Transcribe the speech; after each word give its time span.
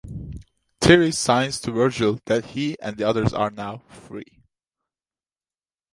Teri 0.79 1.13
signs 1.13 1.61
to 1.61 1.71
Virgil 1.71 2.19
that 2.25 2.43
he 2.43 2.75
and 2.79 2.97
the 2.97 3.03
others 3.07 3.33
are 3.35 3.51
now 3.51 3.83
"free". 3.91 4.41